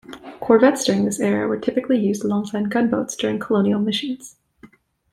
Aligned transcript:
Corvettes 0.39 0.83
during 0.83 1.05
this 1.05 1.19
era 1.19 1.47
were 1.47 1.59
typically 1.59 1.99
used 1.99 2.23
alongside 2.23 2.71
gunboats 2.71 3.15
during 3.15 3.37
colonial 3.37 3.79
missions. 3.79 4.35